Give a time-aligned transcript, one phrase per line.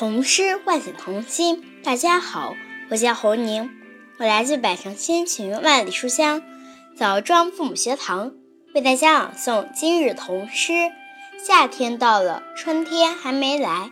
[0.00, 1.62] 童诗唤醒童心。
[1.84, 2.56] 大家好，
[2.88, 3.68] 我叫侯宁，
[4.16, 6.42] 我来自百城千群万里书香
[6.96, 8.32] 枣庄父母学堂，
[8.74, 10.72] 为大家朗诵今日童诗。
[11.44, 13.90] 夏天到了，春天还没来。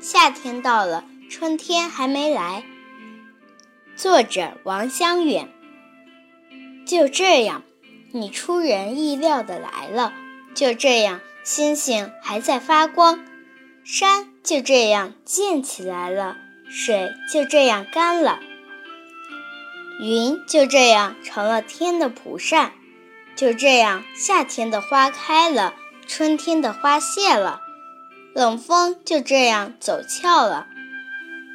[0.00, 2.62] 夏天到了，春天还没来。
[3.96, 5.48] 作者王香远。
[6.86, 7.62] 就这样，
[8.12, 10.12] 你出人意料的来了。
[10.54, 13.24] 就这样，星星还在发光。
[13.90, 16.36] 山就这样建起来了，
[16.68, 18.38] 水就这样干了，
[19.98, 22.72] 云就这样成了天的蒲扇，
[23.34, 25.72] 就这样夏天的花开了，
[26.06, 27.62] 春天的花谢了，
[28.34, 30.66] 冷风就这样走俏了，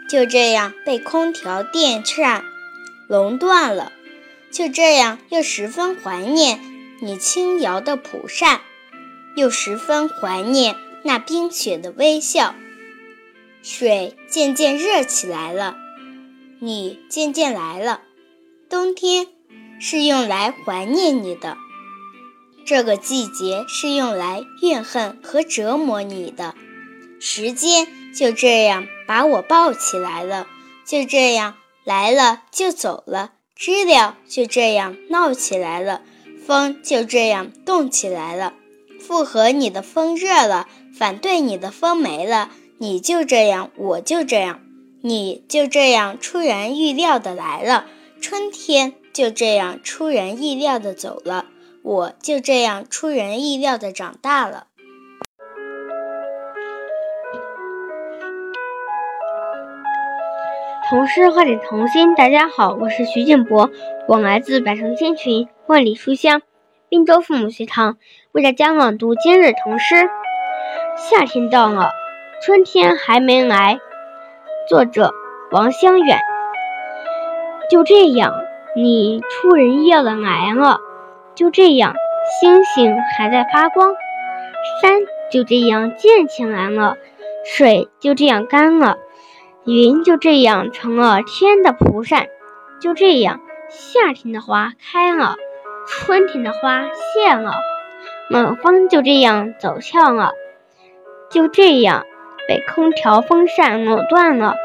[0.10, 2.44] 就这样被空调电扇
[3.08, 3.92] 垄断了，
[4.52, 6.60] 就这样又十分怀念
[7.00, 8.62] 你轻摇的蒲扇，
[9.36, 10.76] 又十分怀念。
[11.04, 12.56] 那冰雪的微笑，
[13.62, 15.76] 水渐渐热起来了，
[16.60, 18.02] 你渐渐来了。
[18.70, 19.28] 冬天
[19.80, 21.58] 是用来怀念你的，
[22.66, 26.56] 这个季节是用来怨恨和折磨你的。
[27.20, 30.48] 时间就这样把我抱起来了，
[30.86, 33.34] 就这样来了就走了。
[33.56, 36.02] 知了就这样闹起来了，
[36.46, 38.56] 风就这样动起来了。
[39.06, 40.68] 附和你的风热了。
[40.98, 44.62] 反对你的风没了，你就这样，我就这样，
[45.02, 47.86] 你就这样出人意料的来了，
[48.22, 51.46] 春天就这样出人意料的走了，
[51.82, 54.68] 我就这样出人意料的长大了。
[60.90, 63.72] 童诗唤醒童心，大家好，我是徐静博，
[64.08, 66.44] 我来自百城千群，万里书香，
[66.94, 67.98] 滨州父母学堂，
[68.34, 69.96] 为大家朗读今日童诗。
[70.96, 71.90] 夏天到了，
[72.46, 73.80] 春天还没来。
[74.70, 75.12] 作者
[75.50, 76.20] 王香远。
[77.68, 78.36] 就这样，
[78.76, 80.82] 你出人意料的来了。
[81.34, 81.96] 就这样，
[82.40, 83.96] 星星还在发光。
[84.80, 84.92] 山
[85.32, 86.98] 就这样建起来了，
[87.44, 89.00] 水就这样干了，
[89.66, 92.28] 云就这样成了天的蒲扇。
[92.80, 95.38] 就这样，夏天的花开了，
[95.88, 97.54] 春天的花谢了，
[98.30, 100.32] 冷风就这样走向了。
[101.30, 102.06] 就这样
[102.48, 104.56] 被空调风扇垄断了，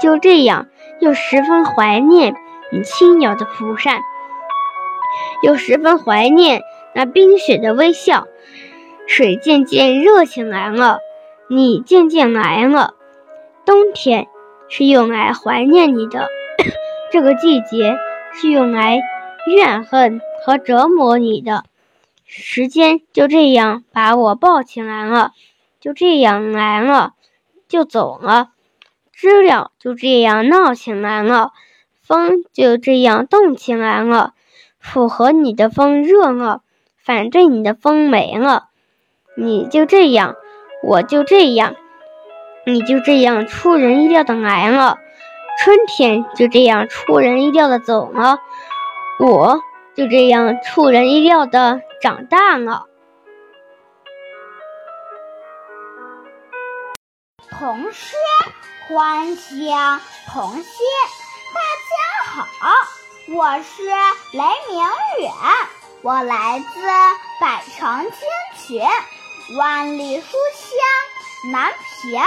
[0.00, 0.68] 就这样
[1.00, 2.34] 又十分怀念
[2.72, 4.00] 你轻摇的蒲扇，
[5.42, 6.62] 又十分怀念
[6.94, 8.26] 那冰雪的微笑。
[9.06, 10.98] 水渐渐热起来了，
[11.48, 12.94] 你渐渐来了。
[13.64, 14.26] 冬天
[14.68, 16.28] 是用来怀念你的，
[17.12, 17.96] 这个季节
[18.32, 19.00] 是用来
[19.46, 21.64] 怨恨和折磨你的。
[22.26, 25.32] 时间就这样把我抱起来了。
[25.80, 27.14] 就这样来了，
[27.68, 28.50] 就走了；
[29.12, 31.50] 知了就这样闹起来了，
[32.00, 34.34] 风就这样动起来了。
[34.78, 36.62] 符合你的风热了，
[36.96, 38.68] 反对你的风没了。
[39.36, 40.36] 你就这样，
[40.84, 41.74] 我就这样，
[42.64, 44.98] 你就这样出人意料的来了。
[45.58, 48.38] 春天就这样出人意料的走了，
[49.18, 49.60] 我
[49.94, 52.86] 就这样出人意料的长大了。
[57.50, 58.16] 童诗
[58.88, 59.70] 唤醒
[60.28, 60.64] 童心，
[61.52, 61.60] 大
[61.90, 61.94] 家
[62.24, 62.70] 好，
[63.34, 63.82] 我是
[64.32, 64.82] 雷明
[65.20, 65.30] 远，
[66.00, 66.80] 我来自
[67.38, 68.18] 百城千
[68.56, 68.82] 群，
[69.58, 72.18] 万里书香南平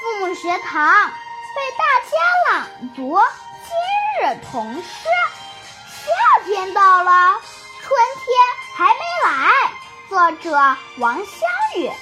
[0.00, 2.12] 父母学堂，为大家
[2.52, 3.18] 朗读
[3.64, 3.72] 今
[4.22, 5.08] 日童诗。
[6.06, 6.95] 夏天到
[10.16, 10.50] 作者
[10.96, 11.26] 王香
[11.76, 11.94] 远。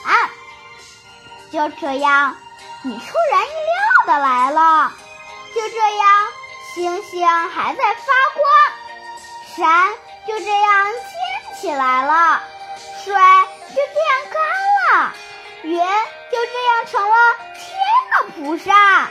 [1.50, 2.36] 就这样。
[2.82, 3.52] 你出人意
[4.06, 4.92] 料的来了，
[5.52, 6.28] 就这样，
[6.72, 8.46] 星星还在发光，
[9.56, 9.90] 山
[10.28, 12.40] 就这样建起来了，
[13.02, 15.12] 水就这样干了，
[15.62, 17.16] 云就这样成了
[17.56, 17.66] 天
[18.12, 19.08] 的菩萨，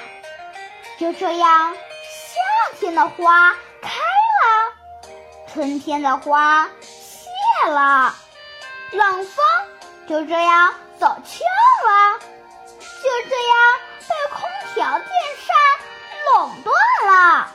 [0.98, 5.12] 就这样，夏天的花开了，
[5.52, 8.16] 春天的花谢了，
[8.94, 9.46] 冷风
[10.08, 11.44] 就这样走俏
[11.88, 12.20] 了。
[12.80, 13.54] 就这样
[14.00, 14.40] 被空
[14.74, 15.08] 调电
[15.46, 15.56] 扇
[16.34, 16.74] 垄断
[17.06, 17.52] 了，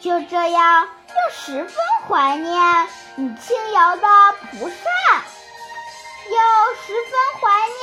[0.00, 1.76] 就这样又十分
[2.08, 4.08] 怀念你轻摇的
[4.50, 5.22] 蒲扇，
[6.30, 6.38] 又
[6.86, 7.80] 十分怀念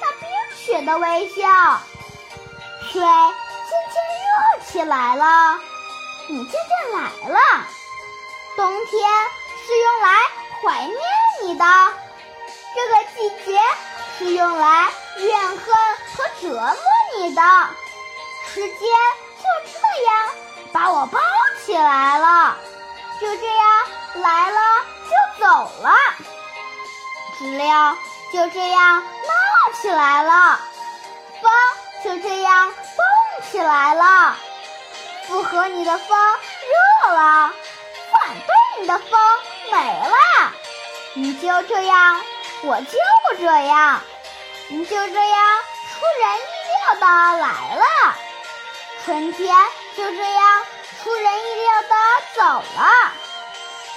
[0.00, 1.80] 那冰雪的微笑。
[2.92, 4.26] 水渐渐热
[4.66, 5.58] 起来了，
[6.28, 7.40] 你渐渐来了。
[8.56, 9.10] 冬天
[9.66, 10.08] 是用来
[10.62, 10.98] 怀念
[11.42, 11.64] 你的，
[12.76, 13.58] 这个季节
[14.18, 15.58] 是用来怨恨。
[16.16, 16.76] 和折磨
[17.18, 17.42] 你的
[18.48, 20.30] 时间就这样
[20.72, 21.18] 把我抱
[21.64, 22.56] 起来了，
[23.20, 24.60] 就这样来了
[25.04, 25.92] 就走了。
[27.38, 27.98] 知了
[28.32, 30.58] 就这样闹起来了，
[31.42, 31.50] 风
[32.02, 34.36] 就这样动起来了。
[35.28, 36.18] 不和你的风
[37.04, 37.52] 热了，
[38.10, 39.20] 反对你的风
[39.70, 39.76] 没
[40.08, 40.52] 了。
[41.12, 42.22] 你就这样，
[42.66, 42.98] 我就
[43.38, 44.00] 这样，
[44.68, 45.46] 你就这样
[45.88, 47.06] 出人意料的
[47.38, 47.84] 来了。
[49.04, 49.56] 春天
[49.96, 50.64] 就这样
[50.98, 51.94] 出人意料的
[52.34, 53.12] 走了，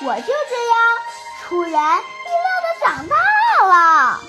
[0.04, 0.76] 我就这样
[1.42, 1.82] 出人意料
[2.62, 3.16] 的长大
[3.66, 4.20] 了。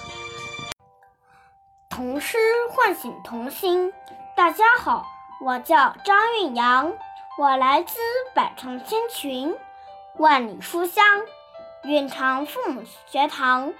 [1.90, 2.38] 童诗
[2.72, 3.92] 唤醒童心。
[4.34, 5.04] 大家好，
[5.44, 6.94] 我叫张韵阳，
[7.36, 7.98] 我来自
[8.34, 9.54] 百城千群，
[10.16, 11.04] 万里书香。
[11.84, 13.74] 愿常父母学堂，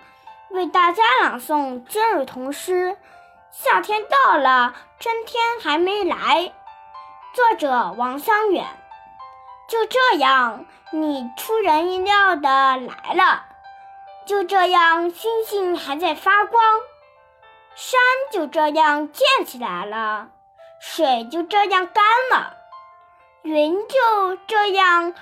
[0.50, 2.97] 为大家朗诵今日童诗。
[3.52, 6.52] 夏天到了，春天还没来。
[7.32, 8.67] 作者王香远。
[9.69, 13.44] 就这样，你出人意料的来了。
[14.26, 16.62] 就这样，星星还在发光。
[17.76, 18.00] 山
[18.32, 20.31] 就这样建起来了，
[20.81, 22.56] 水就这样干了，
[23.43, 25.14] 云就这样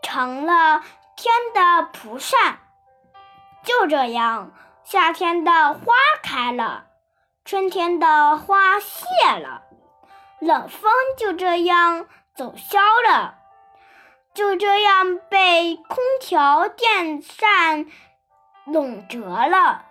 [0.00, 0.82] 成了。
[1.16, 2.60] 天的蒲扇，
[3.68, 5.92] 就这样，夏天的花
[6.22, 6.86] 开了，
[7.44, 9.04] 春天的花谢
[9.38, 9.60] 了，
[10.38, 13.34] 冷风就这样走消了，
[14.32, 17.84] 就这样被空调、电扇
[18.64, 19.84] 笼着了，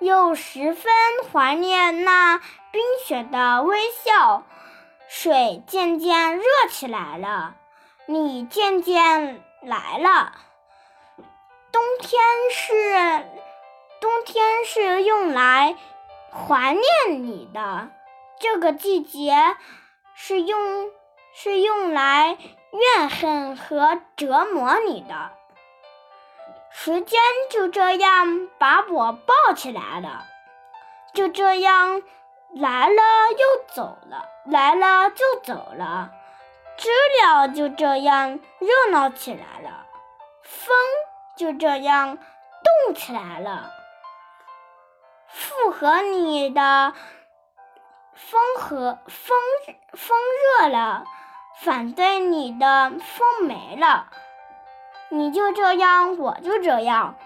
[0.00, 0.92] 又十分
[1.32, 2.38] 怀念那
[2.72, 4.42] 冰雪的微笑。
[5.06, 7.54] 水渐渐热起来了，
[8.06, 10.32] 你渐渐来了。
[11.72, 12.22] 冬天
[12.52, 13.26] 是
[14.00, 15.76] 冬天是用来
[16.30, 17.88] 怀念你的，
[18.38, 19.56] 这个季节
[20.14, 20.90] 是用
[21.32, 22.38] 是用来
[22.70, 25.32] 怨恨和折磨你的。
[26.70, 27.20] 时间
[27.50, 30.24] 就这样把我抱起来了，
[31.12, 32.02] 就这样。
[32.56, 33.02] 来了
[33.32, 36.12] 又走了，来了就走了，
[36.76, 36.88] 知
[37.22, 39.86] 了就这样热闹起来了，
[40.42, 40.76] 风
[41.36, 42.18] 就这样
[42.86, 43.70] 动起来了。
[45.28, 46.92] 附和你的
[48.14, 49.36] 风和风
[49.92, 50.18] 风
[50.60, 51.04] 热了，
[51.60, 54.10] 反对你的风没了。
[55.10, 57.16] 你就这样，我就这样，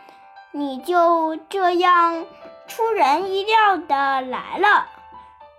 [0.50, 2.26] 你就这样
[2.66, 4.86] 出人意料的来了。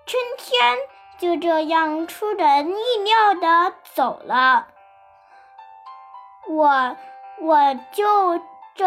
[0.06, 0.78] 春天
[1.20, 4.68] 就这样出人意料的走了，
[6.48, 6.96] 我
[7.42, 8.42] 我就
[8.74, 8.86] 这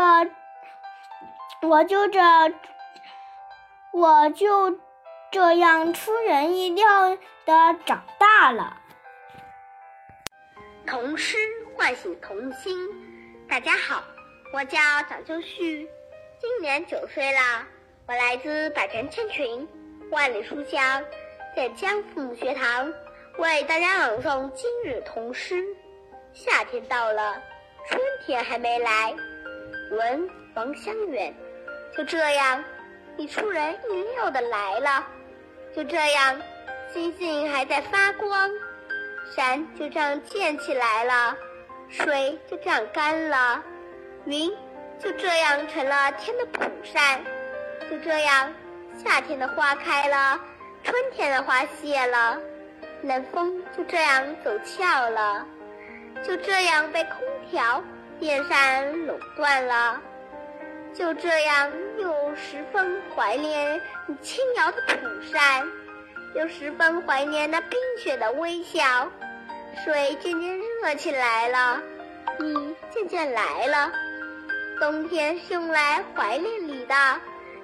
[1.60, 2.20] 我就这
[3.92, 4.78] 我就
[5.30, 7.10] 这样出人意料
[7.44, 8.78] 的长大了。
[10.86, 11.36] 童诗
[11.76, 12.74] 唤醒童心。
[13.46, 14.02] 大家好，
[14.54, 15.86] 我叫蒋秋旭，
[16.40, 17.66] 今年九岁啦，
[18.08, 19.68] 我来自百城千群。
[20.10, 21.02] 万里书香，
[21.54, 22.90] 在江父母学堂
[23.36, 25.62] 为大家朗诵今日童诗。
[26.32, 27.42] 夏天到了，
[27.86, 29.14] 春天还没来。
[29.90, 31.34] 闻王香远。
[31.94, 32.64] 就这样，
[33.16, 35.06] 你出人意料的来了。
[35.76, 36.40] 就这样，
[36.90, 38.50] 星星还在发光。
[39.36, 41.36] 山就这样建起来了，
[41.90, 43.62] 水就这样干了，
[44.24, 44.50] 云
[44.98, 47.20] 就这样成了天的蒲扇。
[47.90, 48.50] 就这样。
[49.02, 50.38] 夏天的花开了，
[50.82, 52.38] 春天的花谢了，
[53.02, 55.46] 冷风就这样走俏了，
[56.26, 57.18] 就这样被空
[57.50, 57.82] 调、
[58.18, 60.00] 电扇垄断了，
[60.92, 65.66] 就这样又十分怀念你轻摇的蒲扇，
[66.34, 69.10] 又十分怀念那冰雪的微笑。
[69.84, 71.80] 水渐渐热起来了，
[72.38, 73.90] 你渐渐来了，
[74.78, 76.94] 冬天是用来怀念你的。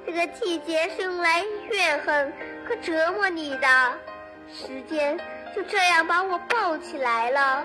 [0.06, 2.32] 这个季节是用来怨恨
[2.68, 3.66] 可折磨你的，
[4.52, 5.18] 时间
[5.56, 7.64] 就这样把我抱起来了，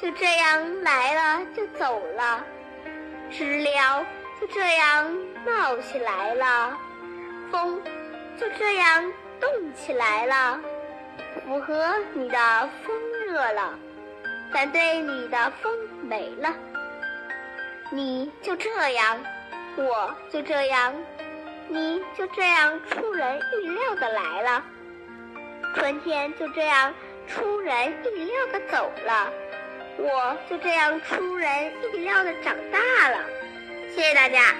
[0.00, 2.42] 就这样来了就走了，
[3.30, 4.02] 知了
[4.40, 5.14] 就这样
[5.44, 6.74] 闹起来了，
[7.52, 7.82] 风
[8.40, 10.58] 就这样动起来了，
[11.44, 13.78] 符合你的风热了，
[14.50, 15.70] 反对你的风
[16.02, 16.48] 没了，
[17.90, 19.18] 你就这样，
[19.76, 20.94] 我就这样。
[21.68, 24.64] 你就这样出人意料的来了，
[25.74, 26.92] 春天就这样
[27.26, 29.32] 出人意料的走了，
[29.98, 33.24] 我就这样出人意料的长大了。
[33.94, 34.54] 谢谢大家。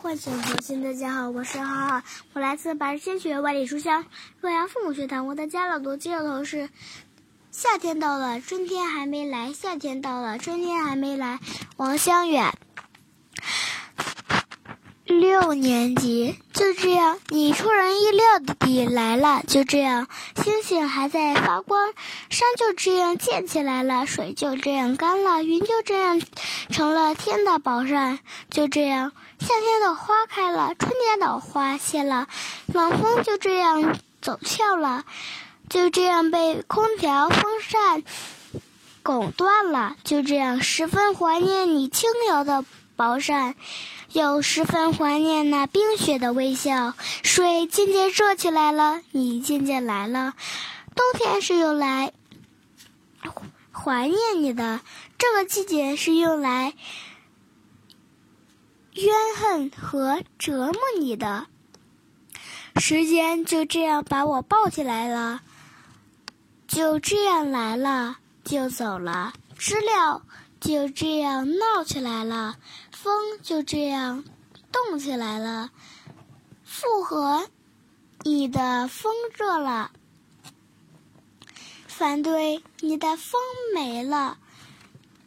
[0.00, 0.82] 唤醒童心。
[0.82, 2.02] 大家好，我是浩浩，
[2.34, 4.06] 我来自百世千学万里书香
[4.40, 5.26] 洛阳父母学堂。
[5.26, 6.68] 我的家朗读今日头是：
[7.50, 11.40] 夏天到了，春天还没来；夏天到了，春天还没来。
[11.76, 12.52] 王香远。
[15.04, 19.42] 六年级就这样，你出人意料的来了。
[19.46, 20.08] 就这样，
[20.42, 21.92] 星星还在发光，
[22.30, 26.22] 山就这样建起来了，水就这样干了，云就这样
[26.70, 28.18] 成了天的宝扇。
[28.48, 32.26] 就这样，夏天的花开了，春天的花谢了，
[32.68, 35.04] 冷风就这样走俏了，
[35.68, 38.02] 就这样被空调、风扇
[39.02, 39.96] 拱断了。
[40.02, 42.64] 就这样，十分怀念你轻柔的
[42.96, 43.54] 薄扇。
[44.14, 46.94] 又十分怀念那冰雪的微笑，
[47.24, 50.34] 水渐渐热起来了，你渐渐来了，
[50.94, 52.12] 冬天是用来
[53.72, 54.82] 怀念你的，
[55.18, 56.74] 这个季节是用来
[58.92, 61.46] 怨恨和折磨你的。
[62.76, 65.40] 时间就这样把我抱起来了，
[66.68, 70.22] 就这样来了，就走了，知了
[70.60, 72.54] 就这样闹起来了。
[73.04, 74.24] 风就这样
[74.72, 75.68] 动起来了，
[76.64, 77.46] 附和
[78.22, 79.90] 你的风热了，
[81.86, 83.42] 反对你的风
[83.74, 84.38] 没了，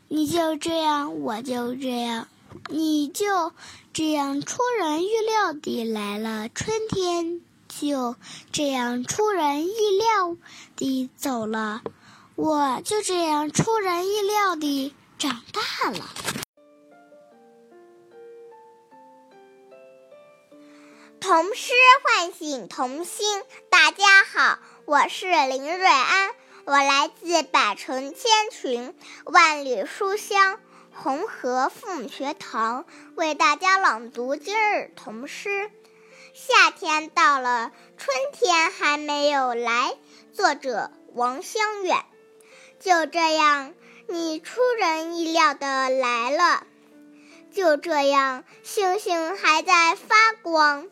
[0.07, 2.27] 你就这样，我就这样，
[2.69, 3.53] 你就
[3.93, 8.15] 这样出人预料地来了，春天就
[8.51, 10.35] 这样出人意料
[10.75, 11.83] 地走了，
[12.33, 16.09] 我就这样出人意料地长大了。
[21.27, 23.43] 童诗唤醒童心。
[23.69, 26.31] 大家好，我是林瑞安，
[26.63, 30.57] 我来自百城千群、万里书香
[30.93, 35.69] 红河父母学堂，为大家朗读今日童诗。
[36.33, 39.97] 夏天到了，春天还没有来。
[40.31, 42.05] 作者王香远。
[42.79, 43.73] 就这样，
[44.07, 46.65] 你出人意料的来了。
[47.51, 50.87] 就这样，星星还在发光。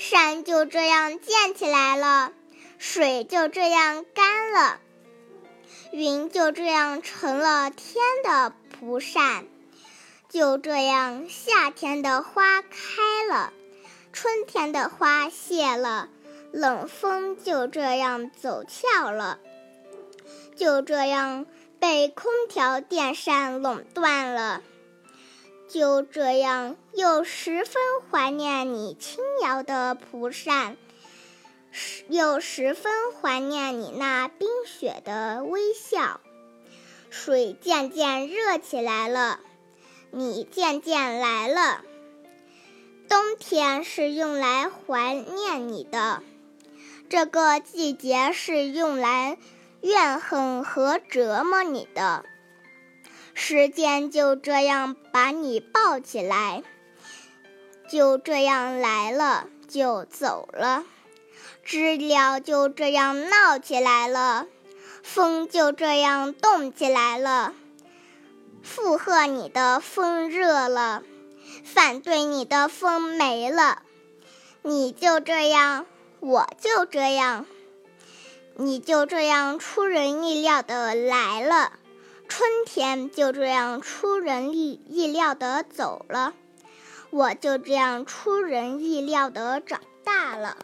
[0.00, 2.32] 山就这样建起来了，
[2.78, 4.80] 水就这样干了，
[5.92, 9.44] 云就这样成了天的蒲扇。
[10.30, 13.52] 就这样，夏天的花开了，
[14.10, 16.08] 春天的花谢了，
[16.50, 19.38] 冷风就这样走俏了。
[20.56, 21.44] 就这样，
[21.78, 24.62] 被空调、电扇垄断了。
[25.70, 30.76] 就这样，又十分怀念你轻摇的蒲扇，
[32.08, 36.20] 又十分怀念你那冰雪的微笑。
[37.08, 39.38] 水渐渐热起来了，
[40.10, 41.84] 你渐渐来了。
[43.08, 46.24] 冬天是用来怀念你的，
[47.08, 49.38] 这个季节是用来
[49.82, 52.24] 怨恨和折磨你的。
[53.34, 56.62] 时间就这样把你抱起来，
[57.90, 60.84] 就这样来了，就走了；
[61.64, 64.46] 知了就这样闹起来了，
[65.02, 67.54] 风就这样动起来了。
[68.62, 71.02] 附和你的风热了，
[71.64, 73.82] 反对你的风没了。
[74.62, 75.86] 你就这样，
[76.20, 77.46] 我就这样，
[78.56, 81.72] 你就这样出人意料的来了。
[82.30, 86.32] 春天就这样出人意意料的走了，
[87.10, 90.56] 我就这样出人意料的长大了。